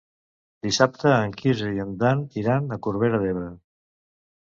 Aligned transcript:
Dissabte 0.67 1.11
en 1.17 1.35
Quirze 1.43 1.71
i 1.77 1.85
en 1.85 1.93
Dan 2.01 2.25
iran 2.45 2.77
a 2.79 2.83
Corbera 2.89 3.25
d'Ebre. 3.27 3.55